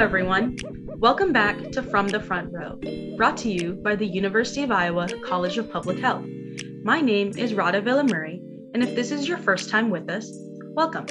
[0.00, 0.56] everyone.
[0.96, 2.80] Welcome back to From the Front Row,
[3.18, 6.24] brought to you by the University of Iowa College of Public Health.
[6.82, 8.40] My name is Rada Villamurray,
[8.72, 10.32] and if this is your first time with us,
[10.68, 11.04] welcome.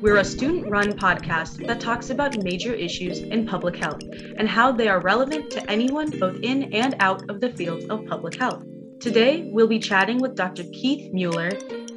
[0.00, 4.00] We're a student run podcast that talks about major issues in public health
[4.38, 8.06] and how they are relevant to anyone both in and out of the field of
[8.06, 8.64] public health.
[9.00, 10.64] Today, we'll be chatting with Dr.
[10.72, 11.50] Keith Mueller,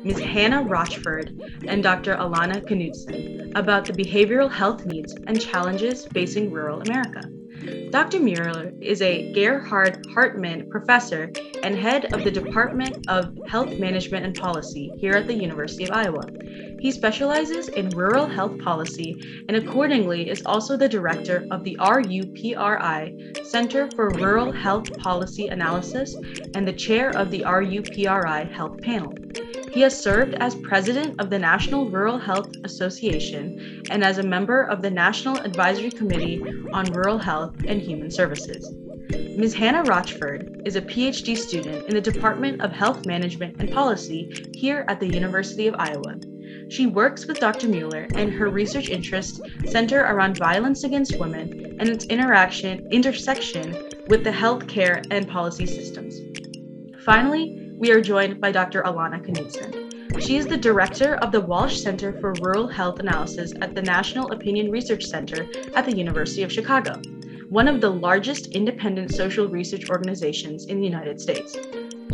[0.07, 0.19] Ms.
[0.19, 1.37] Hannah Rochford,
[1.67, 2.15] and Dr.
[2.15, 7.23] Alana Knudson about the behavioral health needs and challenges facing rural America.
[7.89, 8.21] Dr.
[8.21, 11.29] Mueller is a Gerhard Hartman professor
[11.61, 15.91] and head of the Department of Health Management and Policy here at the University of
[15.91, 16.23] Iowa.
[16.79, 23.45] He specializes in rural health policy and accordingly is also the director of the RUPRI
[23.45, 26.15] Center for Rural Health Policy Analysis
[26.55, 29.13] and the chair of the RUPRI Health Panel.
[29.71, 34.63] He has served as president of the National Rural Health Association and as a member
[34.63, 36.41] of the National Advisory Committee
[36.73, 38.73] on Rural Health and Human Services.
[39.11, 39.53] Ms.
[39.53, 44.85] Hannah Rochford is a PhD student in the Department of Health Management and Policy here
[44.87, 46.15] at the University of Iowa.
[46.69, 47.67] She works with Dr.
[47.67, 54.23] Mueller, and her research interests center around violence against women and its interaction intersection with
[54.23, 56.19] the healthcare and policy systems.
[57.05, 58.81] Finally, we are joined by Dr.
[58.81, 60.19] Alana Knudson.
[60.19, 64.31] She is the director of the Walsh Center for Rural Health Analysis at the National
[64.31, 66.99] Opinion Research Center at the University of Chicago,
[67.49, 71.55] one of the largest independent social research organizations in the United States.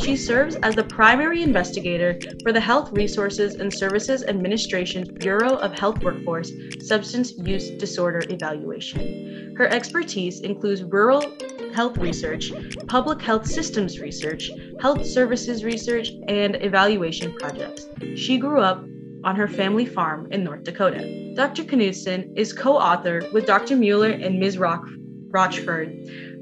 [0.02, 5.78] She serves as the primary investigator for the Health Resources and Services Administration's Bureau of
[5.78, 9.56] Health Workforce Substance Use Disorder Evaluation.
[9.58, 11.32] Her expertise includes rural
[11.74, 12.52] health research,
[12.88, 14.50] public health systems research,
[14.82, 17.88] health services research, and evaluation projects.
[18.16, 18.84] She grew up
[19.24, 21.34] on her family farm in North Dakota.
[21.36, 21.64] Dr.
[21.64, 23.76] Knudson is co author with Dr.
[23.76, 24.58] Mueller and Ms.
[24.58, 24.88] Rock-
[25.30, 25.90] Rochford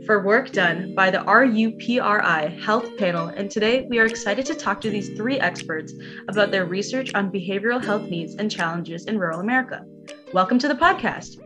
[0.05, 4.81] for work done by the RUPRI Health Panel, and today we are excited to talk
[4.81, 5.93] to these three experts
[6.27, 9.85] about their research on behavioral health needs and challenges in rural America.
[10.33, 11.37] Welcome to the podcast.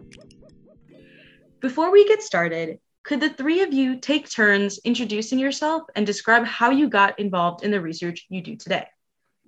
[1.59, 6.45] Before we get started, could the three of you take turns introducing yourself and describe
[6.45, 8.87] how you got involved in the research you do today?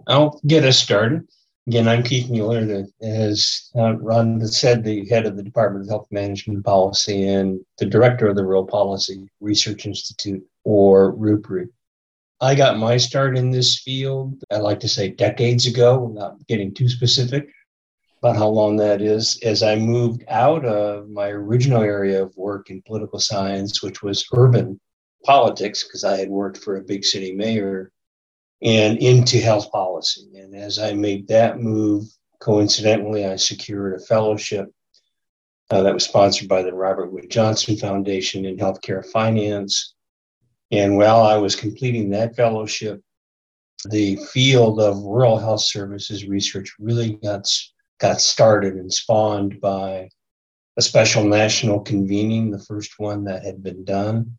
[0.08, 1.28] I'll get us started.
[1.68, 6.08] Again, I'm Keith Mueller, as uh, Ron said, the head of the Department of Health
[6.12, 11.68] Management Policy and the director of the Rural Policy Research Institute, or RUPRI.
[12.40, 16.74] I got my start in this field, I like to say decades ago, without getting
[16.74, 17.50] too specific
[18.20, 22.70] about how long that is as I moved out of my original area of work
[22.70, 24.80] in political science, which was urban
[25.26, 27.92] politics, because I had worked for a big city mayor,
[28.62, 30.30] and into health policy.
[30.36, 32.06] And as I made that move,
[32.40, 34.68] coincidentally, I secured a fellowship
[35.70, 39.94] uh, that was sponsored by the Robert Wood Johnson Foundation in Healthcare Finance.
[40.72, 43.02] And while I was completing that fellowship,
[43.90, 47.48] the field of rural health services research really got
[48.00, 50.10] got started and spawned by
[50.78, 54.38] a special national convening, the first one that had been done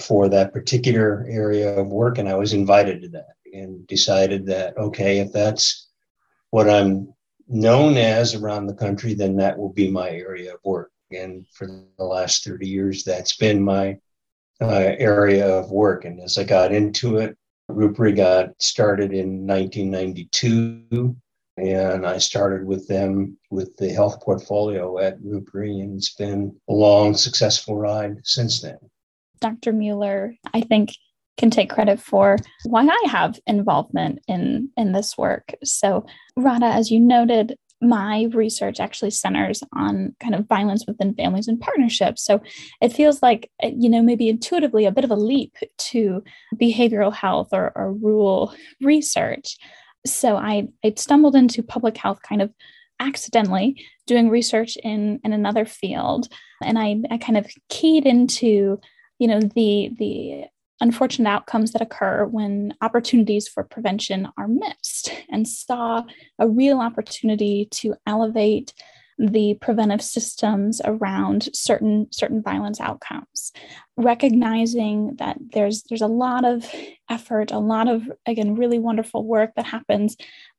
[0.00, 2.18] for that particular area of work.
[2.18, 5.88] And I was invited to that and decided that, okay, if that's
[6.50, 7.12] what I'm
[7.48, 10.90] known as around the country, then that will be my area of work.
[11.10, 11.66] And for
[11.96, 13.98] the last 30 years, that's been my
[14.60, 16.04] uh, area of work.
[16.04, 17.36] And as I got into it,
[17.70, 21.16] RUPRI got started in 1992
[21.58, 26.72] and I started with them with the health portfolio at RUPRI, and it's been a
[26.72, 28.78] long, successful ride since then.
[29.40, 29.72] Dr.
[29.72, 30.90] Mueller, I think,
[31.38, 35.54] can take credit for why I have involvement in, in this work.
[35.64, 36.04] So,
[36.36, 41.60] Rada, as you noted, my research actually centers on kind of violence within families and
[41.60, 42.24] partnerships.
[42.24, 42.40] So
[42.82, 46.24] it feels like, you know, maybe intuitively a bit of a leap to
[46.60, 49.56] behavioral health or, or rural research
[50.06, 52.52] so I, I stumbled into public health kind of
[53.00, 56.28] accidentally doing research in, in another field.
[56.62, 58.80] And I, I kind of keyed into,
[59.18, 60.44] you know, the, the
[60.80, 66.02] unfortunate outcomes that occur when opportunities for prevention are missed and saw
[66.38, 68.72] a real opportunity to elevate
[69.18, 73.52] the preventive systems around certain certain violence outcomes.
[73.96, 76.72] Recognizing that there's there's a lot of
[77.10, 80.16] effort a lot of again really wonderful work that happens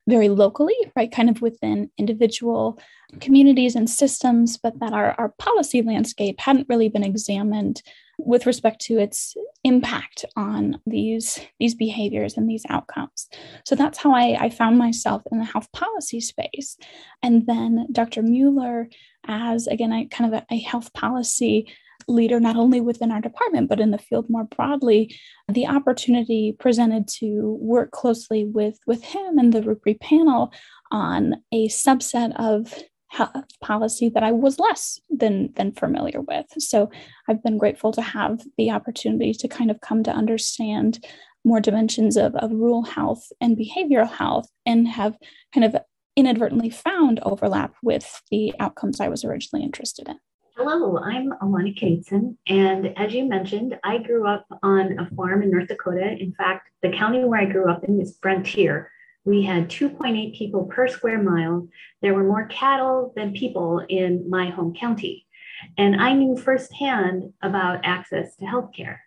[0.08, 2.80] very locally right kind of within individual
[3.20, 7.82] communities and systems but that our, our policy landscape hadn't really been examined
[8.26, 13.28] with respect to its impact on these these behaviors and these outcomes.
[13.66, 16.78] So that's how I, I found myself in the health policy space.
[17.24, 18.90] And then dr mueller
[19.28, 21.68] as again, I kind of a, a health policy
[22.08, 25.16] leader, not only within our department, but in the field more broadly,
[25.48, 30.52] the opportunity presented to work closely with, with him and the RUPRI panel
[30.92, 32.74] on a subset of
[33.62, 36.46] policy that I was less than than familiar with.
[36.60, 36.90] So
[37.28, 41.06] I've been grateful to have the opportunity to kind of come to understand
[41.46, 45.18] more dimensions of, of rural health and behavioral health and have
[45.54, 45.76] kind of
[46.16, 50.20] inadvertently found overlap with the outcomes I was originally interested in.
[50.58, 55.52] Hello, I'm Alana Knudson, and as you mentioned, I grew up on a farm in
[55.52, 56.18] North Dakota.
[56.20, 58.92] In fact, the county where I grew up in is Frontier.
[59.30, 61.68] We had 2.8 people per square mile.
[62.02, 65.28] There were more cattle than people in my home county.
[65.78, 68.98] And I knew firsthand about access to healthcare.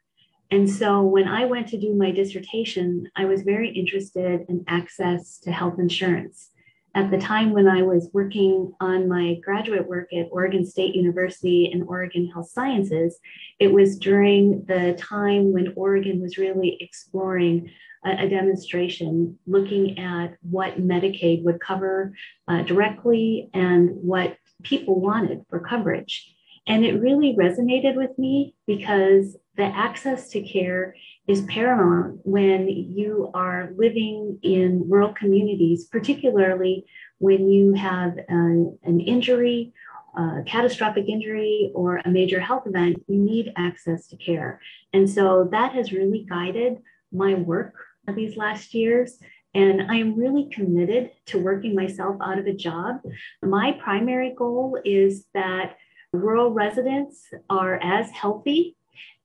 [0.53, 5.39] And so when I went to do my dissertation, I was very interested in access
[5.41, 6.53] to health insurance
[6.95, 11.71] at the time when I was working on my graduate work at Oregon State University
[11.73, 13.19] and Oregon Health Sciences,
[13.59, 17.71] it was during the time when Oregon was really exploring
[18.05, 22.15] a, a demonstration looking at what Medicaid would cover
[22.49, 26.35] uh, directly and what people wanted for coverage.
[26.67, 30.95] And it really resonated with me because the access to care
[31.27, 36.85] is paramount when you are living in rural communities, particularly
[37.19, 39.73] when you have an, an injury,
[40.17, 44.61] a catastrophic injury, or a major health event, you need access to care.
[44.93, 46.79] And so that has really guided
[47.13, 47.75] my work
[48.15, 49.19] these last years.
[49.55, 53.01] And I am really committed to working myself out of a job.
[53.43, 55.77] My primary goal is that
[56.13, 58.77] rural residents are as healthy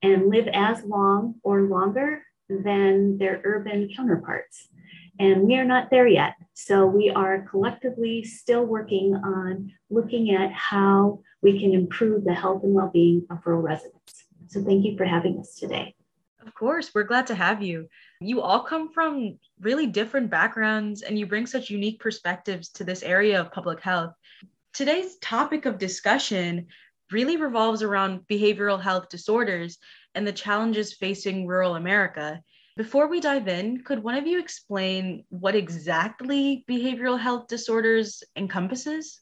[0.02, 4.68] and live as long or longer than their urban counterparts.
[5.18, 6.34] And we are not there yet.
[6.54, 12.62] So we are collectively still working on looking at how we can improve the health
[12.62, 14.26] and well being of rural residents.
[14.48, 15.94] So thank you for having us today.
[16.48, 17.88] Of course, we're glad to have you.
[18.22, 23.02] You all come from really different backgrounds and you bring such unique perspectives to this
[23.02, 24.14] area of public health.
[24.72, 26.68] Today's topic of discussion
[27.12, 29.76] really revolves around behavioral health disorders
[30.14, 32.40] and the challenges facing rural America.
[32.78, 39.20] Before we dive in, could one of you explain what exactly behavioral health disorders encompasses?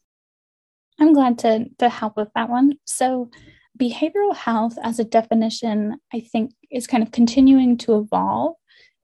[1.00, 2.74] I'm glad to, to help with that one.
[2.84, 3.30] So,
[3.76, 8.54] behavioral health as a definition, I think, is kind of continuing to evolve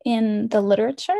[0.05, 1.13] in the literature,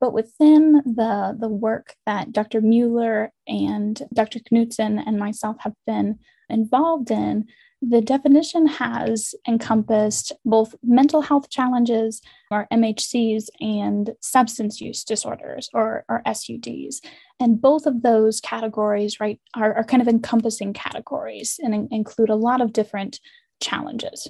[0.00, 2.60] but within the, the work that Dr.
[2.60, 4.40] Mueller and Dr.
[4.40, 6.18] Knudson and myself have been
[6.48, 7.46] involved in,
[7.80, 16.04] the definition has encompassed both mental health challenges, or MHCs, and substance use disorders, or,
[16.08, 17.00] or SUDs.
[17.38, 22.30] And both of those categories, right, are, are kind of encompassing categories and in- include
[22.30, 23.20] a lot of different
[23.60, 24.28] challenges.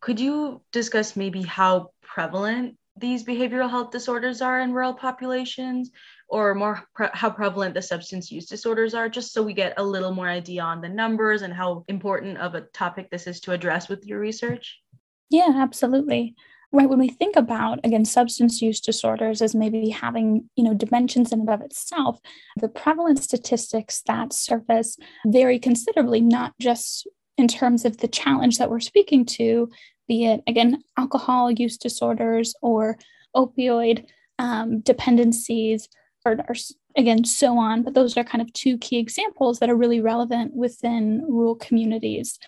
[0.00, 5.90] Could you discuss maybe how prevalent these behavioral health disorders are in rural populations
[6.32, 9.84] or more pre- how prevalent the substance use disorders are just so we get a
[9.84, 13.52] little more idea on the numbers and how important of a topic this is to
[13.52, 14.80] address with your research.
[15.28, 16.34] Yeah absolutely.
[16.74, 21.32] Right when we think about again substance use disorders as maybe having you know dimensions
[21.32, 22.18] in and of itself
[22.56, 28.70] the prevalent statistics that surface vary considerably not just in terms of the challenge that
[28.70, 29.68] we're speaking to
[30.08, 32.96] be it again alcohol use disorders or
[33.36, 34.06] opioid
[34.38, 35.88] um, dependencies
[36.24, 36.54] or,
[36.96, 37.82] again so on.
[37.82, 42.38] But those are kind of two key examples that are really relevant within rural communities.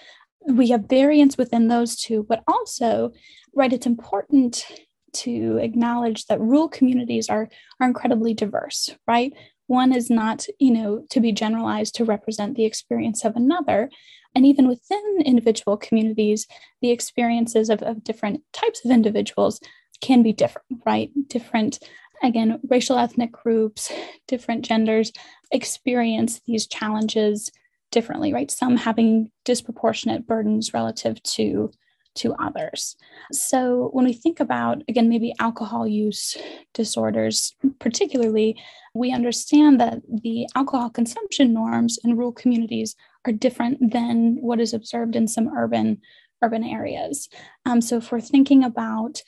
[0.46, 3.12] We have variance within those two but also
[3.54, 4.66] right it's important
[5.12, 7.48] to acknowledge that rural communities are
[7.80, 9.32] are incredibly diverse right?
[9.66, 13.90] One is not you know to be generalized to represent the experience of another.
[14.34, 16.46] And even within individual communities,
[16.82, 19.60] the experiences of, of different types of individuals
[20.00, 21.10] can be different, right?
[21.28, 21.78] Different,
[22.22, 23.92] again, racial ethnic groups,
[24.28, 25.12] different genders
[25.50, 27.50] experience these challenges
[27.90, 28.50] differently, right?
[28.50, 31.70] Some having disproportionate burdens relative to
[32.16, 32.96] to others.
[33.32, 36.36] So when we think about, again, maybe alcohol use
[36.72, 38.56] disorders, particularly,
[38.94, 42.94] we understand that the alcohol consumption norms in rural communities
[43.26, 46.00] are different than what is observed in some urban
[46.42, 47.28] urban areas.
[47.64, 49.22] Um, so if we're thinking about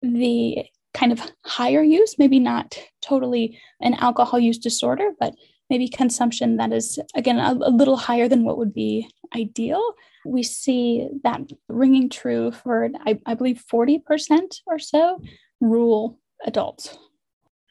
[0.00, 5.34] the kind of higher use, maybe not totally an alcohol use disorder, but
[5.70, 9.94] maybe consumption that is again a, a little higher than what would be ideal.
[10.24, 15.20] We see that ringing true for I, I believe 40% or so
[15.60, 16.96] rural adults.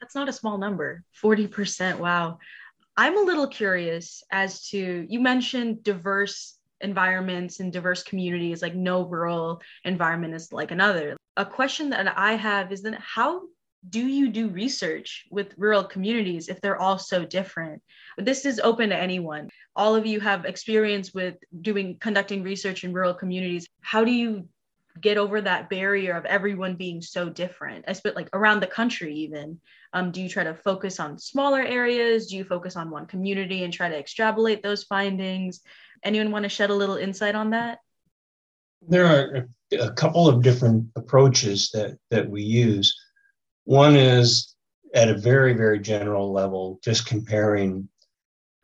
[0.00, 1.04] That's not a small number.
[1.22, 1.98] 40%.
[1.98, 2.38] Wow.
[2.96, 9.06] I'm a little curious as to you mentioned diverse environments and diverse communities, like no
[9.06, 11.16] rural environment is like another.
[11.36, 13.42] A question that I have is then how
[13.88, 17.82] do you do research with rural communities if they're all so different?
[18.16, 19.48] This is open to anyone.
[19.74, 23.66] All of you have experience with doing conducting research in rural communities.
[23.80, 24.48] How do you
[25.00, 29.58] get over that barrier of everyone being so different especially like around the country even
[29.94, 33.64] um, do you try to focus on smaller areas do you focus on one community
[33.64, 35.60] and try to extrapolate those findings
[36.04, 37.78] anyone want to shed a little insight on that
[38.88, 39.48] there are
[39.78, 42.94] a couple of different approaches that that we use
[43.64, 44.54] one is
[44.94, 47.88] at a very very general level just comparing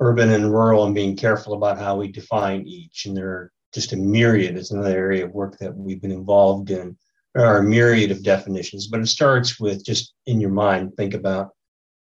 [0.00, 3.92] urban and rural and being careful about how we define each and there are just
[3.92, 4.56] a myriad.
[4.56, 6.96] It's another area of work that we've been involved in.
[7.34, 11.14] There are a myriad of definitions, but it starts with just in your mind, think
[11.14, 11.50] about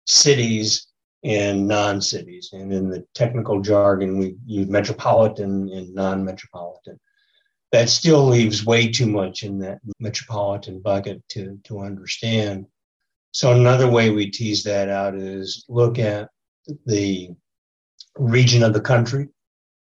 [0.07, 0.87] cities
[1.25, 2.51] and non cities.
[2.53, 6.99] And in the technical jargon, we use metropolitan and non metropolitan.
[7.73, 12.67] That still leaves way too much in that metropolitan bucket to, to understand.
[13.33, 16.29] So, another way we tease that out is look at
[16.87, 17.31] the
[18.17, 19.29] region of the country,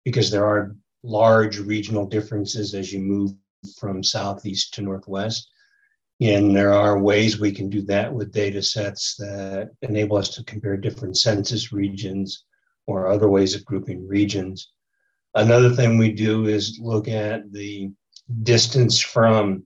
[0.06, 3.32] because there are large regional differences as you move
[3.80, 5.50] from southeast to northwest.
[6.22, 10.44] And there are ways we can do that with data sets that enable us to
[10.44, 12.44] compare different census regions
[12.88, 14.72] or other ways of grouping regions.
[15.36, 17.92] Another thing we do is look at the
[18.44, 19.64] distance from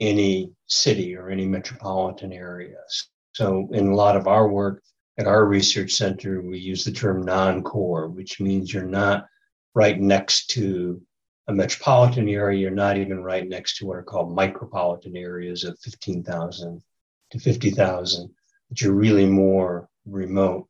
[0.00, 3.08] any city or any metropolitan areas.
[3.32, 4.82] So, in a lot of our work
[5.18, 9.26] at our research center, we use the term non core, which means you're not
[9.74, 11.00] right next to
[11.48, 12.60] a metropolitan area.
[12.60, 16.82] You're not even right next to what are called micropolitan areas of 15,000
[17.30, 18.30] to 50,000,
[18.68, 20.68] but you're really more remote.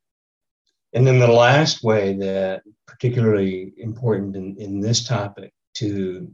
[0.93, 6.29] And then the last way that particularly important in, in this topic to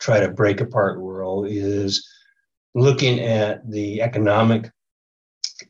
[0.00, 2.06] try to break apart rural is
[2.74, 4.70] looking at the economic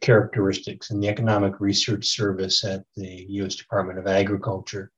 [0.00, 3.54] characteristics and the economic research service at the U.S.
[3.54, 4.90] Department of Agriculture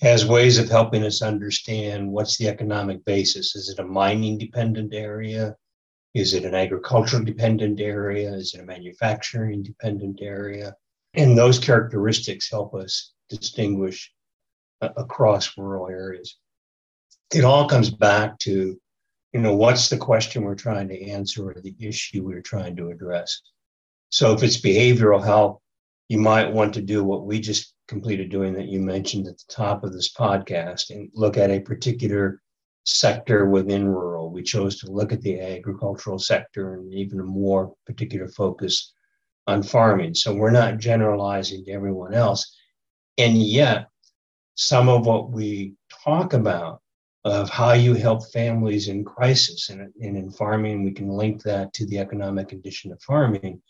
[0.00, 3.56] has ways of helping us understand what's the economic basis.
[3.56, 5.56] Is it a mining dependent area?
[6.14, 8.32] Is it an agricultural dependent area?
[8.32, 10.74] Is it a manufacturing dependent area?
[11.14, 14.12] And those characteristics help us distinguish
[14.80, 16.36] across rural areas.
[17.34, 18.78] It all comes back to,
[19.32, 22.90] you know, what's the question we're trying to answer or the issue we're trying to
[22.90, 23.40] address.
[24.10, 25.60] So if it's behavioral health,
[26.08, 29.52] you might want to do what we just completed doing that you mentioned at the
[29.52, 32.40] top of this podcast and look at a particular
[32.84, 34.30] sector within rural.
[34.30, 38.92] We chose to look at the agricultural sector and even a more particular focus
[39.46, 40.14] on farming.
[40.14, 42.54] So we're not generalizing to everyone else.
[43.18, 43.88] And yet,
[44.58, 45.72] some of what we
[46.04, 46.80] talk about
[47.24, 51.72] of how you help families in crisis and, and in farming, we can link that
[51.74, 53.62] to the economic condition of farming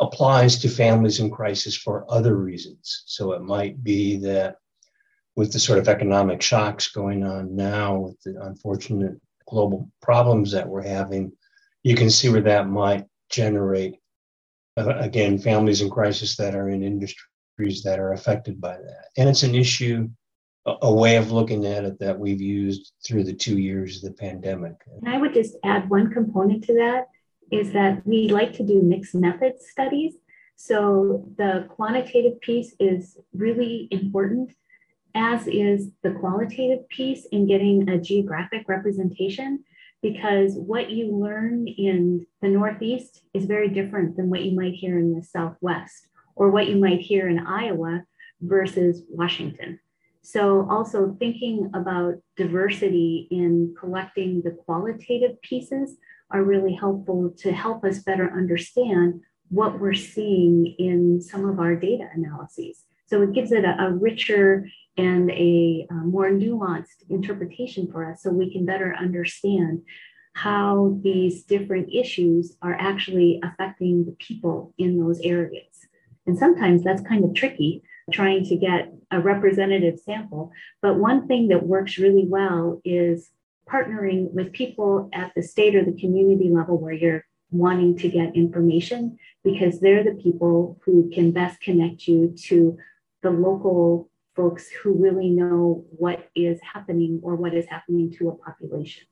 [0.00, 3.02] applies to families in crisis for other reasons.
[3.04, 4.56] So it might be that
[5.36, 10.66] with the sort of economic shocks going on now, with the unfortunate global problems that
[10.66, 11.32] we're having,
[11.82, 13.96] you can see where that might generate,
[14.78, 19.08] uh, again, families in crisis that are in industries that are affected by that.
[19.18, 20.08] And it's an issue,
[20.66, 24.16] a, way of looking at it that we've used through the two years of the
[24.16, 24.74] pandemic.
[25.02, 27.08] And I would just add one component to that
[27.50, 30.14] is that we like to do mixed method studies.
[30.56, 34.52] So the quantitative piece is really important,
[35.14, 39.64] as is the qualitative piece in getting a geographic representation,
[40.02, 44.98] because what you learn in the Northeast is very different than what you might hear
[44.98, 48.04] in the Southwest or what you might hear in Iowa
[48.40, 49.80] versus Washington.
[50.22, 55.96] So, also thinking about diversity in collecting the qualitative pieces
[56.30, 61.74] are really helpful to help us better understand what we're seeing in some of our
[61.74, 62.84] data analyses.
[63.06, 68.22] So it gives it a, a richer and a, a, more nuanced interpretation for us
[68.22, 69.82] so we can better understand
[70.34, 75.88] how these different issues are actually affecting the people in those areas.
[76.26, 80.52] And sometimes that's kind of tricky trying to get a representative sample.
[80.82, 83.30] But one thing that works really well is
[83.68, 88.36] partnering with people at the state or the community level where you're wanting to get
[88.36, 92.76] information because they're the people who can best connect you to
[93.22, 98.36] the local folks who really know what is happening or what is happening to a
[98.36, 99.04] population.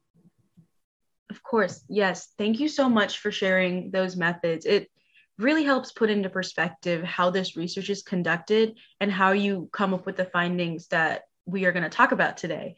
[1.31, 2.33] Of course, yes.
[2.39, 4.65] Thank you so much for sharing those methods.
[4.65, 4.89] It
[5.39, 10.05] really helps put into perspective how this research is conducted and how you come up
[10.05, 12.77] with the findings that we are going to talk about today.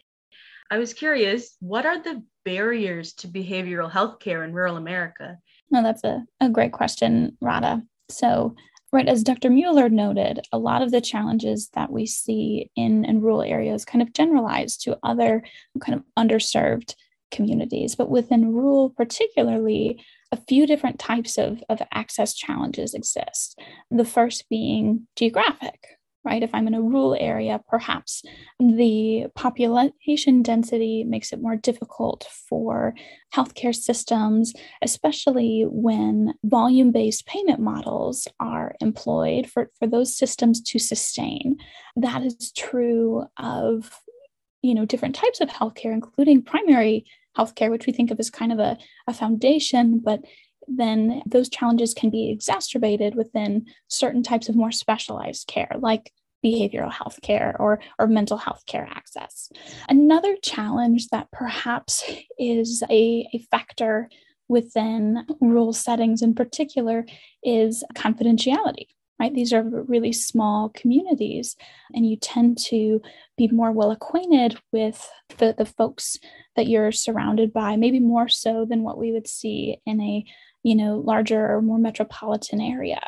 [0.70, 5.38] I was curious, what are the barriers to behavioral health care in rural America?
[5.70, 7.82] No, that's a, a great question, Rada.
[8.08, 8.54] So,
[8.92, 9.50] right, as Dr.
[9.50, 14.02] Mueller noted, a lot of the challenges that we see in, in rural areas kind
[14.02, 15.42] of generalize to other
[15.80, 16.94] kind of underserved
[17.30, 17.96] communities.
[17.96, 23.58] But within rural, particularly, a few different types of, of access challenges exist.
[23.90, 25.84] The first being geographic,
[26.24, 26.42] right?
[26.42, 28.22] If I'm in a rural area, perhaps
[28.58, 32.94] the population density makes it more difficult for
[33.34, 40.78] healthcare systems, especially when volume based payment models are employed for, for those systems to
[40.78, 41.56] sustain.
[41.96, 43.90] That is true of
[44.62, 47.06] you know different types of healthcare including primary
[47.36, 50.20] healthcare, which we think of as kind of a, a foundation, but
[50.66, 56.12] then those challenges can be exacerbated within certain types of more specialized care, like
[56.44, 59.50] behavioral health care or, or mental health care access.
[59.88, 62.04] Another challenge that perhaps
[62.38, 64.08] is a, a factor
[64.48, 67.04] within rural settings in particular
[67.42, 68.86] is confidentiality
[69.20, 69.34] right?
[69.34, 71.54] These are really small communities,
[71.94, 73.02] and you tend to
[73.36, 76.18] be more well acquainted with the, the folks
[76.60, 80.22] that you're surrounded by, maybe more so than what we would see in a
[80.62, 83.00] you know larger or more metropolitan area.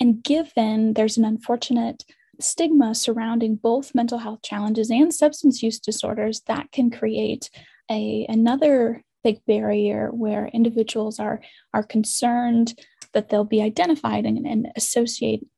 [0.00, 2.04] And given there's an unfortunate
[2.40, 7.50] stigma surrounding both mental health challenges and substance use disorders, that can create
[7.90, 11.42] a another big barrier where individuals are
[11.74, 12.80] are concerned
[13.12, 15.48] that they'll be identified and, and associated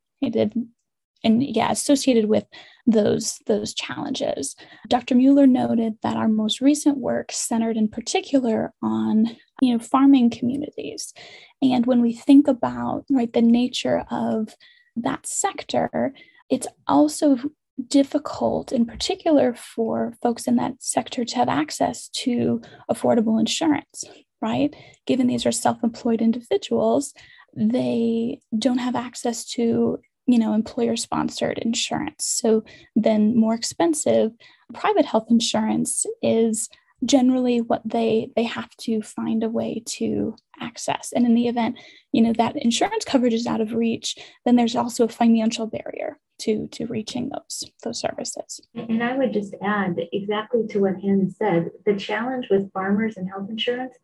[1.25, 2.45] and yeah associated with
[2.87, 4.57] those those challenges.
[4.89, 10.31] Dr mueller noted that our most recent work centered in particular on you know farming
[10.31, 11.13] communities.
[11.61, 14.55] And when we think about right the nature of
[14.97, 16.13] that sector
[16.51, 17.37] it's also
[17.89, 24.05] difficult in particular for folks in that sector to have access to affordable insurance
[24.41, 24.75] right?
[25.07, 27.13] Given these are self-employed individuals
[27.57, 32.25] they don't have access to you know employer sponsored insurance.
[32.25, 32.63] So
[32.95, 34.33] then more expensive
[34.73, 36.69] private health insurance is
[37.05, 41.13] generally what they they have to find a way to access.
[41.13, 41.79] And in the event
[42.13, 46.19] you know that insurance coverage is out of reach then there's also a financial barrier
[46.41, 48.61] to to reaching those those services.
[48.75, 53.29] And i would just add exactly to what hannah said the challenge with farmers and
[53.29, 53.95] health insurance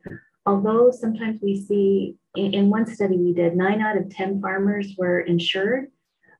[0.46, 4.94] although sometimes we see in, in one study we did, nine out of 10 farmers
[4.98, 5.90] were insured,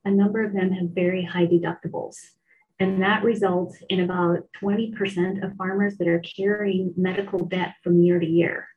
[0.05, 2.15] a number of them have very high deductibles.
[2.79, 8.19] And that results in about 20% of farmers that are carrying medical debt from year
[8.19, 8.67] to year.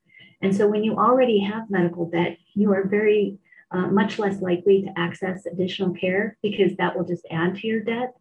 [0.41, 3.39] And so when you already have medical debt, you are very
[3.71, 7.81] uh, much less likely to access additional care because that will just add to your
[7.81, 8.15] debt.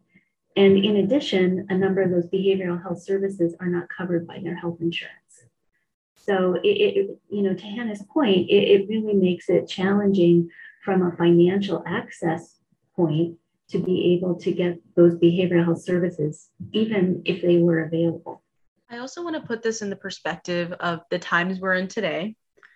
[0.56, 4.56] And in addition, a number of those behavioral health services are not covered by their
[4.56, 5.14] health insurance.
[6.16, 10.50] So it, it you know, to Hannah's point, it, it really makes it challenging
[10.84, 12.57] from a financial access
[12.98, 13.38] point
[13.70, 18.42] to be able to get those behavioral health services, even if they were available.
[18.90, 22.34] I also want to put this in the perspective of the times we're in today,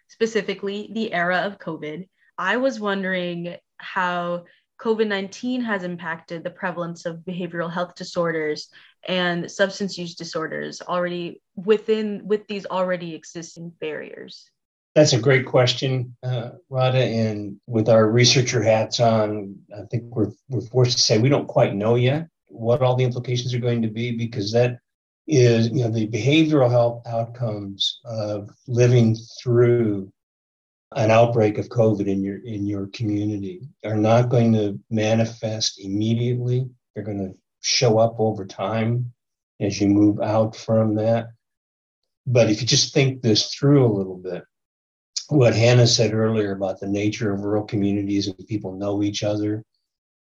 [0.09, 2.09] specifically the era of COVID.
[2.39, 4.45] I was wondering how
[4.81, 8.69] COVID 19 has impacted the prevalence of behavioral health disorders
[9.09, 14.51] and substance use disorders already within with these already existing barriers?
[14.95, 17.03] That's a great question, uh, Rada.
[17.03, 21.47] And with our researcher hats on, I think we're, we're forced to say we don't
[21.47, 24.79] quite know yet what all the implications are going to be because that
[25.27, 30.13] is, you know, the behavioral health outcomes of living through
[30.95, 36.69] an outbreak of COVID in your in your community are not going to manifest immediately.
[36.95, 39.13] They're going to show up over time
[39.61, 41.29] as you move out from that.
[42.27, 44.45] But if you just think this through a little bit,
[45.29, 49.65] what Hannah said earlier about the nature of rural communities and people know each other,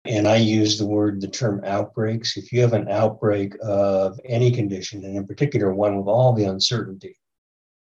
[0.05, 2.37] and I use the word, the term outbreaks.
[2.37, 6.45] If you have an outbreak of any condition, and in particular one with all the
[6.45, 7.17] uncertainty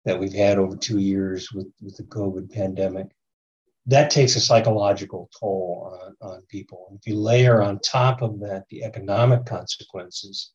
[0.06, 3.08] that we've had over two years with, with the COVID pandemic,
[3.88, 6.88] that takes a psychological toll on, on people.
[6.90, 10.52] And if you layer on top of that the economic consequences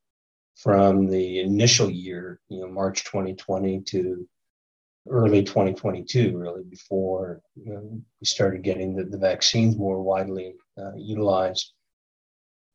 [0.54, 4.28] from the initial year, you know, March 2020 to
[5.10, 7.80] early 2022, really before you know,
[8.20, 11.72] we started getting the, the vaccines more widely uh, utilized.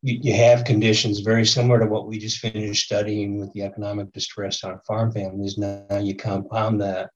[0.01, 4.11] You, you have conditions very similar to what we just finished studying with the economic
[4.11, 5.57] distress on farm families.
[5.57, 7.09] Now you compound that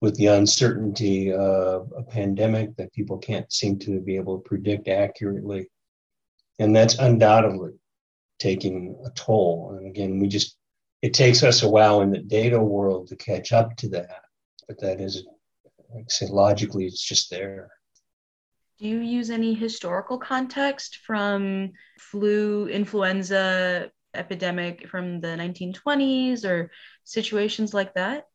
[0.00, 4.88] with the uncertainty of a pandemic that people can't seem to be able to predict
[4.88, 5.68] accurately.
[6.58, 7.72] And that's undoubtedly
[8.38, 9.76] taking a toll.
[9.76, 10.56] And again, we just,
[11.02, 14.22] it takes us a while in the data world to catch up to that.
[14.70, 15.26] But that is,
[15.92, 17.72] like I say, logically, it's just there.
[18.78, 26.70] Do you use any historical context from flu, influenza epidemic from the 1920s or
[27.02, 28.28] situations like that?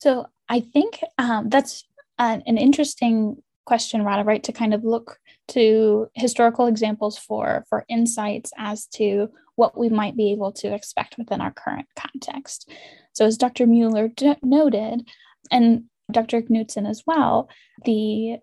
[0.00, 1.84] So I think um, that's
[2.18, 4.42] an, an interesting question, Rada, right?
[4.42, 10.16] To kind of look to historical examples for for insights as to what we might
[10.16, 12.68] be able to expect within our current context.
[13.12, 13.68] So, as Dr.
[13.68, 15.08] Mueller d- noted,
[15.50, 16.42] and Dr.
[16.42, 17.48] Knudson as well,
[17.84, 18.38] the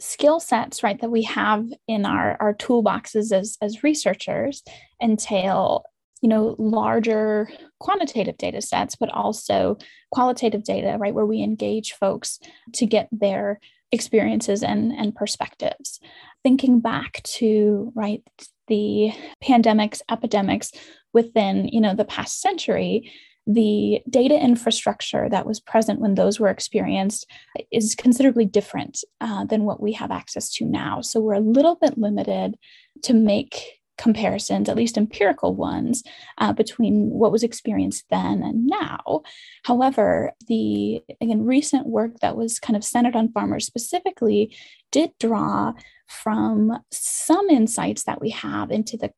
[0.00, 4.62] skill sets right that we have in our our toolboxes as as researchers
[5.02, 5.84] entail
[6.22, 7.50] you know larger
[7.80, 9.76] quantitative data sets but also
[10.10, 12.38] qualitative data right where we engage folks
[12.72, 13.60] to get their
[13.92, 16.00] experiences and and perspectives
[16.42, 18.22] thinking back to right
[18.68, 19.12] the
[19.44, 20.72] pandemics epidemics
[21.12, 23.12] within you know the past century
[23.46, 27.26] the data infrastructure that was present when those were experienced
[27.72, 31.00] is considerably different uh, than what we have access to now.
[31.00, 32.56] So we're a little bit limited
[33.04, 36.02] to make comparisons, at least empirical ones,
[36.38, 39.20] uh, between what was experienced then and now.
[39.64, 44.56] However, the again recent work that was kind of centered on farmers specifically
[44.90, 45.74] did draw
[46.06, 49.12] from some insights that we have into the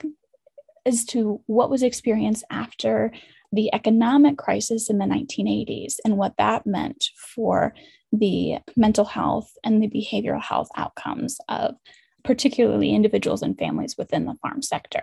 [0.85, 3.13] as to what was experienced after
[3.53, 7.75] the economic crisis in the 1980s and what that meant for
[8.13, 11.75] the mental health and the behavioral health outcomes of
[12.25, 15.03] particularly individuals and families within the farm sector.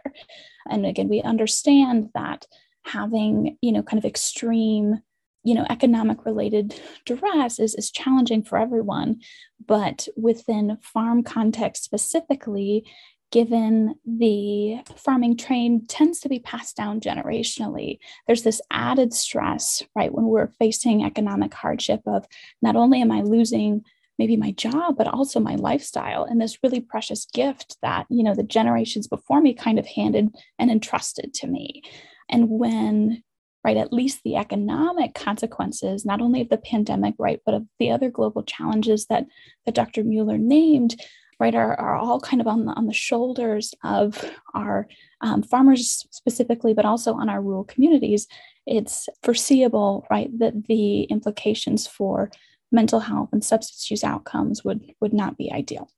[0.70, 2.46] And again, we understand that
[2.86, 5.00] having, you know, kind of extreme,
[5.44, 9.20] you know, economic related duress is, is challenging for everyone.
[9.66, 12.86] But within farm context specifically,
[13.32, 18.00] given the farming train tends to be passed down generationally.
[18.28, 22.26] There's this added stress right when we're facing economic hardship of
[22.62, 23.84] not only am i losing
[24.18, 28.36] maybe my job but also my lifestyle and this really precious gift that you know
[28.36, 31.84] the generations before me kind of handed and entrusted to me.
[32.30, 33.24] And when
[33.64, 37.92] right at least the economic consequences not only of the pandemic right but of the
[37.92, 39.26] other global challenges that
[39.66, 40.96] that dr mueller named
[41.40, 44.24] right, are, are all kind of on the, on the shoulders of
[44.54, 44.88] our
[45.22, 48.28] um, farmers specifically, but also on our rural communities,
[48.66, 52.30] it's foreseeable, right, that the implications for
[52.72, 55.90] mental health and substance use outcomes would, would not be ideal.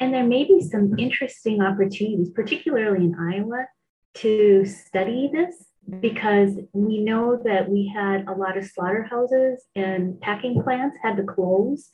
[0.00, 3.66] And there may be some interesting opportunities, particularly in Iowa,
[4.14, 5.66] to study this
[6.00, 11.22] because we know that we had a lot of slaughterhouses and packing plants had to
[11.22, 11.90] close.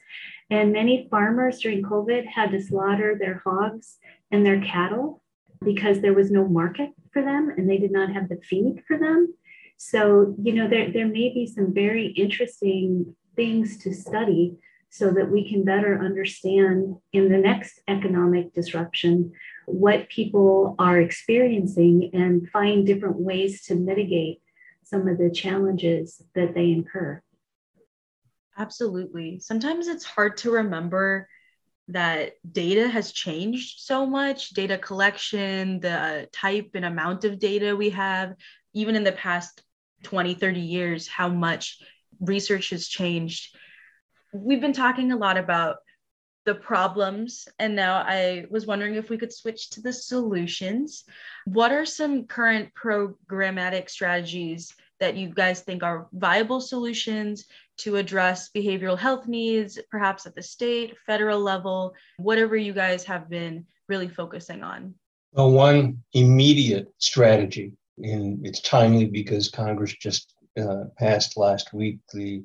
[0.51, 3.99] And many farmers during COVID had to slaughter their hogs
[4.31, 5.23] and their cattle
[5.65, 8.99] because there was no market for them and they did not have the feed for
[8.99, 9.35] them.
[9.77, 14.59] So, you know, there, there may be some very interesting things to study
[14.91, 19.33] so that we can better understand in the next economic disruption
[19.67, 24.43] what people are experiencing and find different ways to mitigate
[24.83, 27.23] some of the challenges that they incur.
[28.59, 29.41] Absolutely.
[29.41, 31.29] Sometimes it's hard to remember
[31.89, 37.91] that data has changed so much data collection, the type and amount of data we
[37.91, 38.35] have,
[38.75, 39.63] even in the past
[40.05, 41.83] 20, 30 years, how much
[42.21, 43.57] research has changed.
[44.33, 45.77] We've been talking a lot about
[46.47, 47.49] the problems.
[47.59, 51.05] And now I was wondering if we could switch to the solutions.
[51.45, 57.47] What are some current programmatic strategies that you guys think are viable solutions
[57.79, 63.29] to address behavioral health needs, perhaps at the state, federal level, whatever you guys have
[63.29, 64.95] been really focusing on?
[65.33, 72.43] Well, one immediate strategy, and it's timely because Congress just uh, passed last week the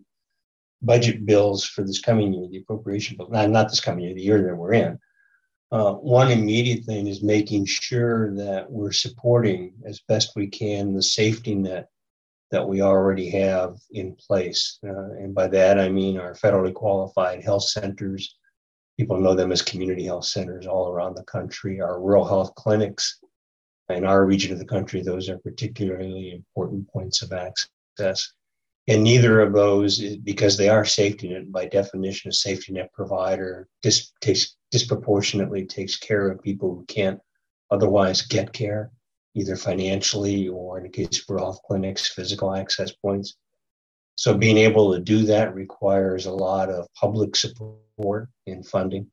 [0.82, 4.22] budget bills for this coming year, the appropriation bill, not, not this coming year, the
[4.22, 5.00] year that we're in.
[5.72, 11.02] Uh, one immediate thing is making sure that we're supporting as best we can the
[11.02, 11.90] safety net
[12.52, 14.80] that we already have in place.
[14.84, 18.38] Uh, and by that, I mean our federally qualified health centers.
[18.98, 23.20] People know them as community health centers all around the country, our rural health clinics.
[23.90, 28.34] In our region of the country, those are particularly important points of access.
[28.88, 33.68] And neither of those, because they are safety net, by definition, a safety net provider
[33.82, 37.20] dis- takes, disproportionately takes care of people who can't
[37.72, 38.92] otherwise get care,
[39.36, 43.36] either financially or in the case of health clinics, physical access points.
[44.16, 49.08] So being able to do that requires a lot of public support and funding.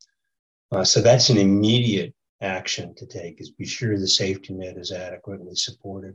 [0.70, 4.92] Uh, so that's an immediate action to take is be sure the safety net is
[4.92, 6.14] adequately supported.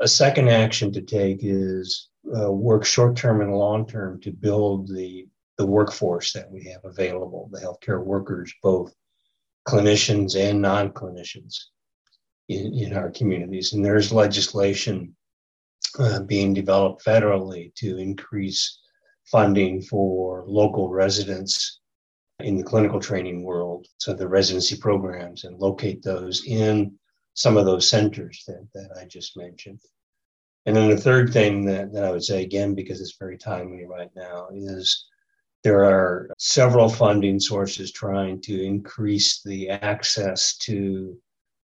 [0.00, 4.88] A second action to take is uh, work short term and long term to build
[4.88, 5.26] the,
[5.58, 8.94] the workforce that we have available, the healthcare workers, both
[9.66, 11.56] clinicians and non clinicians
[12.48, 13.72] in, in our communities.
[13.72, 15.14] And there's legislation
[15.98, 18.78] uh, being developed federally to increase
[19.24, 21.80] funding for local residents
[22.40, 26.96] in the clinical training world, so the residency programs, and locate those in
[27.34, 29.80] some of those centers that, that I just mentioned.
[30.66, 33.86] And then the third thing that, that I would say, again, because it's very timely
[33.86, 35.06] right now, is
[35.64, 41.16] there are several funding sources trying to increase the access to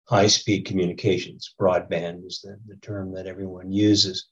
[0.05, 1.53] high speed communications.
[1.59, 4.27] Broadband is the, the term that everyone uses.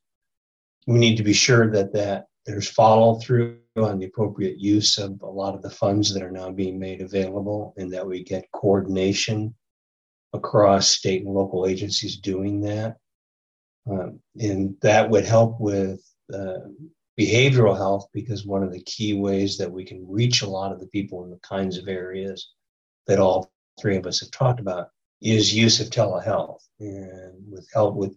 [0.88, 5.22] We need to be sure that, that there's follow through on the appropriate use of
[5.22, 8.52] a lot of the funds that are now being made available and that we get
[8.52, 9.56] coordination
[10.34, 12.98] across state and local agencies doing that.
[13.90, 16.02] Um, and that would help with
[16.34, 16.60] uh,
[17.20, 20.80] behavioral health because one of the key ways that we can reach a lot of
[20.80, 22.52] the people in the kinds of areas
[23.08, 24.90] that all three of us have talked about
[25.24, 28.16] is use of telehealth and with help with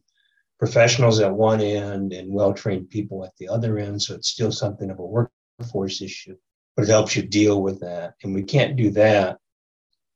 [0.58, 4.02] professionals at one end and well-trained people at the other end.
[4.02, 6.36] So it's still something of a workforce issue
[6.76, 8.14] but it helps you deal with that.
[8.22, 9.38] And we can't do that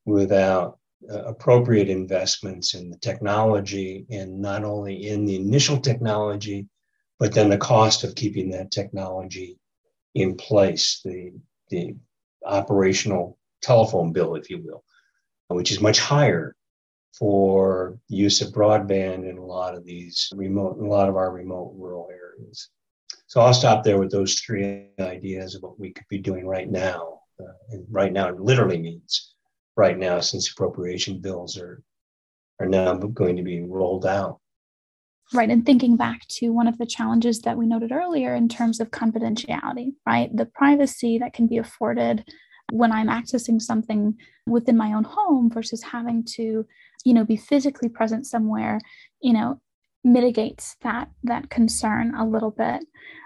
[0.04, 0.78] without
[1.10, 6.68] uh, appropriate investments in the technology and not only in the initial technology
[7.18, 9.58] but then the cost of keeping that technology
[10.14, 11.32] in place the
[11.70, 11.94] the
[12.44, 14.84] operational telephone bill if you will
[15.48, 16.54] which is much higher
[17.12, 21.74] for use of broadband in a lot of these remote, a lot of our remote
[21.76, 22.70] rural areas.
[23.26, 26.68] So I'll stop there with those three ideas of what we could be doing right
[26.68, 27.20] now.
[27.40, 29.34] Uh, and right now literally means
[29.76, 31.82] right now since appropriation bills are
[32.60, 34.38] are now going to be rolled out.
[35.32, 35.48] Right.
[35.48, 38.90] And thinking back to one of the challenges that we noted earlier in terms of
[38.90, 40.28] confidentiality, right?
[40.34, 42.24] The privacy that can be afforded
[42.70, 46.66] when I'm accessing something within my own home versus having to,
[47.04, 48.80] you know, be physically present somewhere,
[49.20, 49.60] you know,
[50.02, 52.84] mitigates that that concern a little bit.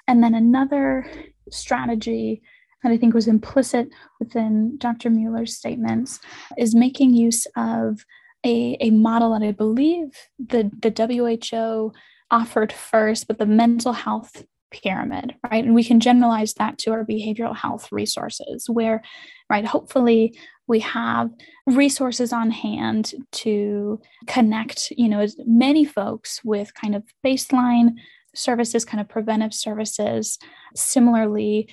[0.08, 1.06] And then another
[1.50, 2.42] strategy
[2.82, 5.10] that I think was implicit within Dr.
[5.10, 6.20] Mueller's statements
[6.58, 8.04] is making use of
[8.44, 11.92] a, a model that I believe the, the WHO
[12.30, 14.44] offered first, but the mental health
[14.82, 15.64] pyramid, right?
[15.64, 19.02] And we can generalize that to our behavioral health resources, where,
[19.48, 21.30] right, hopefully we have
[21.66, 27.92] resources on hand to connect, you know, as many folks with kind of baseline
[28.34, 30.38] services, kind of preventive services.
[30.74, 31.68] Similarly,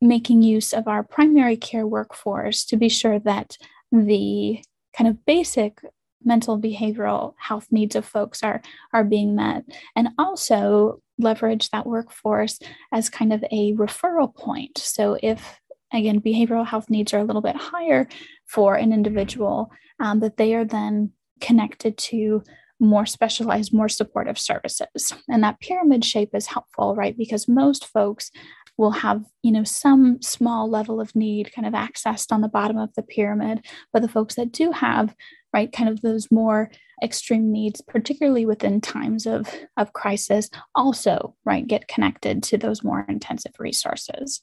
[0.00, 3.56] making use of our primary care workforce to be sure that
[3.92, 4.62] the
[4.96, 5.80] kind of basic
[6.24, 8.60] mental behavioral health needs of folks are
[8.92, 9.64] are being met
[9.94, 12.58] and also leverage that workforce
[12.92, 14.78] as kind of a referral point.
[14.78, 15.60] So if
[15.92, 18.08] again behavioral health needs are a little bit higher
[18.44, 22.42] for an individual um, that they are then connected to
[22.78, 25.14] more specialized more supportive services.
[25.28, 27.16] And that pyramid shape is helpful right?
[27.16, 28.30] Because most folks
[28.78, 32.76] will have you know some small level of need kind of accessed on the bottom
[32.76, 33.64] of the pyramid.
[33.92, 35.14] But the folks that do have
[35.52, 36.70] right kind of those more
[37.02, 43.04] extreme needs particularly within times of of crisis also right get connected to those more
[43.08, 44.40] intensive resources.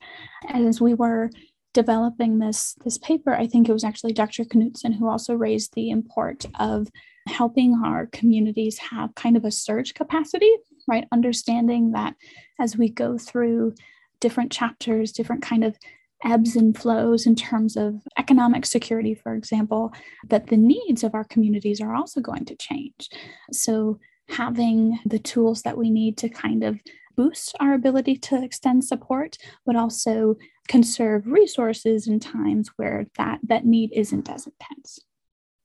[0.48, 1.30] And as we were
[1.74, 5.90] developing this this paper i think it was actually dr Knudson who also raised the
[5.90, 6.88] import of
[7.28, 10.52] helping our communities have kind of a surge capacity
[10.88, 11.08] right?
[11.12, 12.16] Understanding that
[12.60, 13.76] as we go through
[14.20, 15.78] different chapters different kind of
[16.24, 19.94] ebbs and flows in terms of economic security, for example,
[20.30, 23.10] that the needs of our communities are also going to change.
[23.52, 26.80] So, having the tools that we need to kind of
[27.16, 30.36] boost our ability to extend support, but also
[30.68, 35.00] conserve resources in times where that, that need isn't as intense.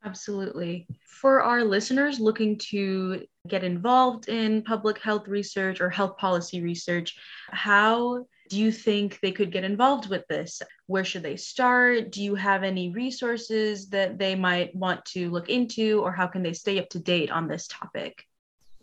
[0.05, 0.87] Absolutely.
[1.07, 7.17] For our listeners looking to get involved in public health research or health policy research,
[7.51, 10.63] how do you think they could get involved with this?
[10.87, 12.13] Where should they start?
[12.13, 16.43] Do you have any resources that they might want to look into, or how can
[16.43, 18.25] they stay up to date on this topic?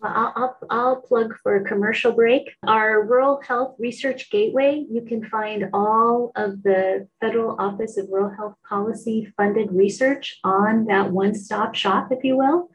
[0.03, 2.51] I'll, I'll, I'll, plug for a commercial break.
[2.67, 8.35] Our Rural Health Research Gateway, you can find all of the Federal Office of Rural
[8.35, 12.69] Health Policy funded research on that one stop shop, if you will,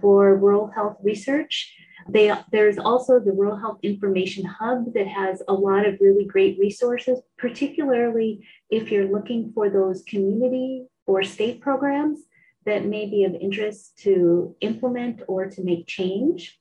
[0.00, 1.74] for rural health research.
[2.08, 6.58] They, there's also the Rural Health Information Hub that has a lot of really great
[6.58, 12.20] resources, particularly if you're looking for those community or state programs
[12.66, 16.59] that may be of interest to implement or to make change.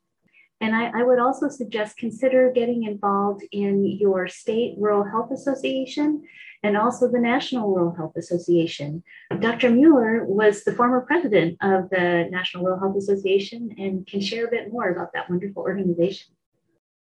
[0.62, 6.24] And I, I, would also suggest consider getting involved in your state rural health association
[6.63, 9.02] and also the National Rural Health Association.
[9.39, 9.69] Dr.
[9.69, 14.52] Mueller was the former president of the National Rural Health Association and can share a
[14.52, 16.34] bit more about that wonderful organization.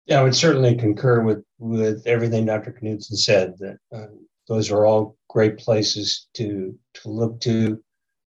[0.05, 2.71] Yeah, I would certainly concur with, with everything Dr.
[2.71, 4.07] Knudson said, that uh,
[4.47, 7.81] those are all great places to, to look to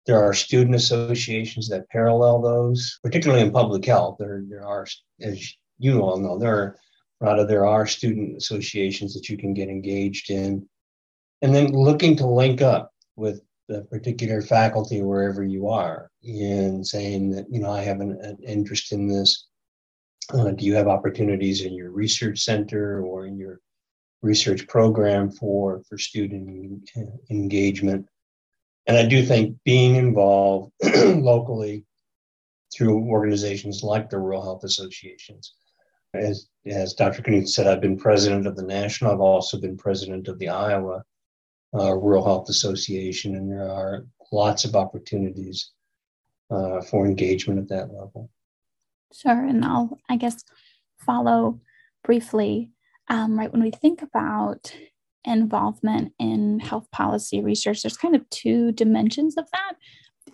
[0.07, 4.15] there are student associations that parallel those, particularly in public health.
[4.17, 4.87] There, there are,
[5.21, 6.77] as you all know, there are,
[7.19, 10.67] rather, there are student associations that you can get engaged in.
[11.41, 17.31] And then looking to link up with the particular faculty wherever you are in saying
[17.31, 19.47] that, you know, I have an, an interest in this.
[20.33, 23.59] Uh, do you have opportunities in your research center or in your
[24.21, 26.89] research program for, for student
[27.29, 28.07] engagement?
[28.87, 31.85] And I do think being involved locally
[32.75, 35.53] through organizations like the Rural Health Associations,
[36.13, 37.21] as, as Dr.
[37.21, 41.03] Knut said, I've been president of the national, I've also been president of the Iowa
[41.77, 45.71] uh, Rural Health Association, and there are lots of opportunities
[46.49, 48.29] uh, for engagement at that level.
[49.13, 49.45] Sure.
[49.45, 50.43] And I'll, I guess,
[50.97, 51.59] follow
[52.03, 52.71] briefly.
[53.09, 54.73] Um, right when we think about
[55.27, 59.73] involvement in health policy research, there's kind of two dimensions of that,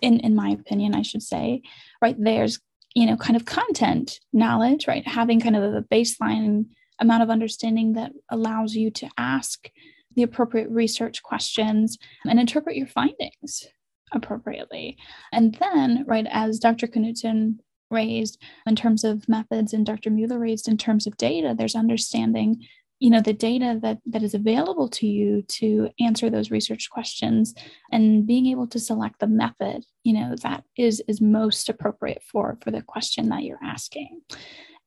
[0.00, 1.62] in, in my opinion, I should say.
[2.00, 2.60] Right there's,
[2.94, 5.06] you know, kind of content knowledge, right?
[5.06, 6.66] Having kind of a baseline
[7.00, 9.68] amount of understanding that allows you to ask
[10.14, 13.66] the appropriate research questions and interpret your findings
[14.12, 14.96] appropriately.
[15.32, 16.86] And then, right, as Dr.
[16.86, 17.58] Knudson
[17.90, 20.10] raised in terms of methods and Dr.
[20.10, 22.64] Mueller raised in terms of data, there's understanding
[23.00, 27.54] you know the data that that is available to you to answer those research questions
[27.92, 32.58] and being able to select the method you know that is is most appropriate for
[32.62, 34.20] for the question that you're asking.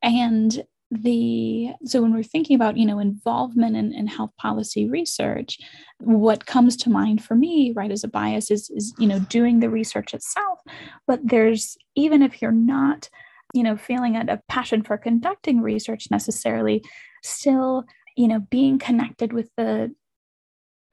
[0.01, 5.57] And the so when we're thinking about you know involvement in, in health policy research
[5.99, 9.59] what comes to mind for me right as a bias is is you know doing
[9.59, 10.59] the research itself.
[11.05, 13.09] But there's even if you're not
[13.53, 16.83] you know feeling a, a passion for conducting research necessarily
[17.23, 19.93] still you know being connected with the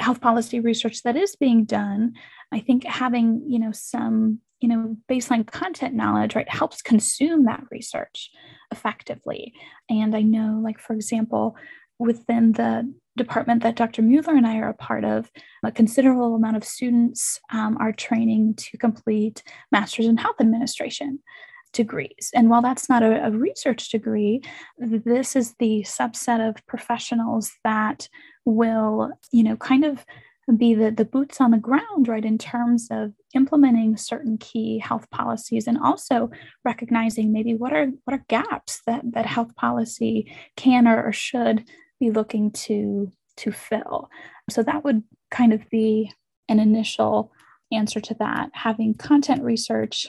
[0.01, 2.13] health policy research that is being done
[2.53, 7.65] i think having you know some you know baseline content knowledge right helps consume that
[7.71, 8.31] research
[8.73, 9.53] effectively.
[9.91, 11.57] And i know like for example
[11.99, 15.31] within the department that dr mueller and i are a part of
[15.63, 21.21] a considerable amount of students um, are training to complete masters in health administration
[21.75, 22.31] degrees.
[22.35, 24.43] And while that's not a, a, research degree,
[24.79, 28.09] this is the subset of professionals that
[28.47, 30.07] will, you know, kind of
[30.57, 35.09] be the, the boots on the ground, right, in terms of implementing certain key health
[35.11, 36.31] policies and also
[36.65, 41.65] recognizing maybe what are what are gaps that, that health policy can or, or should
[41.99, 44.09] be looking to to fill.
[44.51, 46.13] So that would kind of be
[46.49, 47.33] an initial
[47.73, 48.51] answer to that.
[48.53, 50.07] Having content research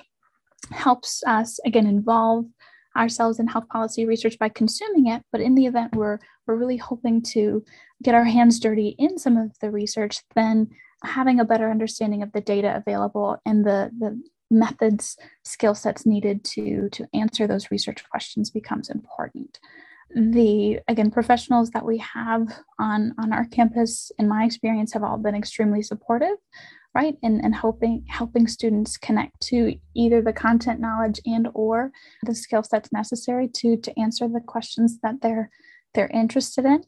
[0.72, 2.46] helps us again involve
[2.98, 5.22] ourselves in health policy research by consuming it.
[5.32, 7.64] But in the event we're we're really hoping to
[8.04, 10.70] get our hands dirty in some of the research then
[11.04, 16.44] having a better understanding of the data available and the the methods skill sets needed
[16.44, 19.60] to to answer those research questions becomes important.
[20.14, 22.48] The again professionals that we have
[22.80, 26.38] on on our campus in my experience have all been extremely supportive
[26.96, 27.18] right?
[27.22, 31.92] And, and helping helping students connect to either the content knowledge and or
[32.24, 35.52] the skill sets necessary to to answer the questions that they're
[35.94, 36.84] they're interested in.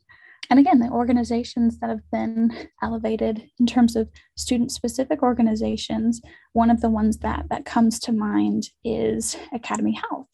[0.50, 6.22] And again the organizations that have been elevated in terms of student specific organizations
[6.54, 10.28] one of the ones that that comes to mind is academy health.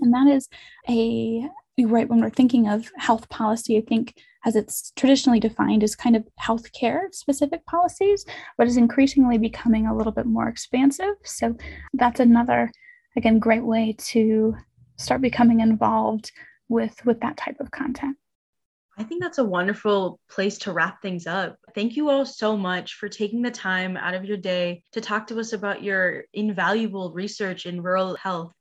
[0.00, 0.48] And that is
[0.88, 1.48] a
[1.84, 6.16] right when we're thinking of health policy i think as it's traditionally defined as kind
[6.16, 8.24] of healthcare specific policies,
[8.58, 11.14] but is increasingly becoming a little bit more expansive.
[11.24, 11.56] So
[11.94, 12.70] that's another,
[13.16, 14.56] again, great way to
[14.96, 16.32] start becoming involved
[16.68, 18.16] with with that type of content.
[18.98, 21.56] I think that's a wonderful place to wrap things up.
[21.74, 25.26] Thank you all so much for taking the time out of your day to talk
[25.28, 28.52] to us about your invaluable research in rural health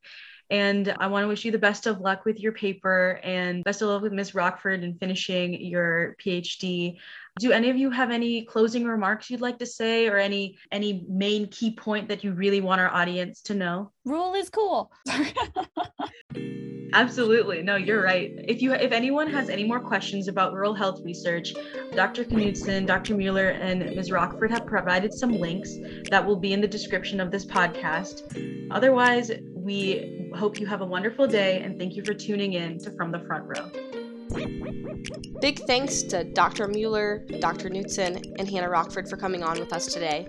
[0.51, 3.81] and I want to wish you the best of luck with your paper and best
[3.81, 4.35] of luck with Ms.
[4.35, 6.97] Rockford in finishing your PhD.
[7.39, 11.05] Do any of you have any closing remarks you'd like to say or any any
[11.07, 13.91] main key point that you really want our audience to know?
[14.05, 14.91] Rule is cool.
[16.93, 17.63] Absolutely.
[17.63, 18.31] No, you're right.
[18.37, 21.53] If you if anyone has any more questions about rural health research,
[21.95, 22.25] Dr.
[22.25, 23.15] Knudson, Dr.
[23.15, 24.11] Mueller, and Ms.
[24.11, 25.77] Rockford have provided some links
[26.09, 28.67] that will be in the description of this podcast.
[28.71, 32.91] Otherwise, we hope you have a wonderful day and thank you for tuning in to
[32.91, 33.90] From the Front Row.
[35.41, 36.67] Big thanks to Dr.
[36.67, 37.69] Mueller, Dr.
[37.69, 40.27] Knudson, and Hannah Rockford for coming on with us today.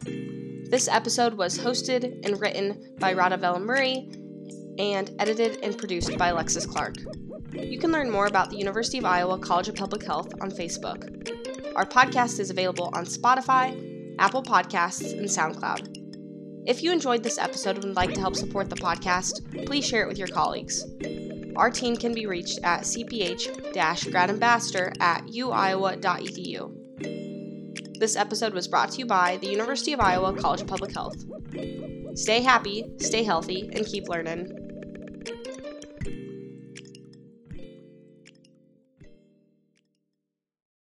[0.71, 4.11] This episode was hosted and written by Rada Vela Murray
[4.79, 6.97] and edited and produced by Alexis Clark.
[7.53, 11.05] You can learn more about the University of Iowa College of Public Health on Facebook.
[11.77, 15.99] Our podcast is available on Spotify, Apple Podcasts, and SoundCloud.
[16.67, 20.03] If you enjoyed this episode and would like to help support the podcast, please share
[20.03, 20.85] it with your colleagues.
[21.57, 26.79] Our team can be reached at cph-gradambassador at uiowa.edu.
[27.99, 31.25] This episode was brought to you by the University of Iowa College of Public Health.
[32.15, 34.62] Stay happy, stay healthy, and keep learning.